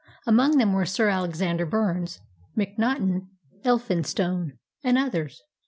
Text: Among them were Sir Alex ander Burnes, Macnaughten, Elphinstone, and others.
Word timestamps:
Among 0.25 0.57
them 0.57 0.73
were 0.73 0.87
Sir 0.87 1.09
Alex 1.09 1.41
ander 1.43 1.67
Burnes, 1.67 2.21
Macnaughten, 2.55 3.29
Elphinstone, 3.63 4.57
and 4.83 4.97
others. 4.97 5.43